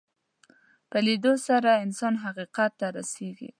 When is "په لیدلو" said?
0.89-1.33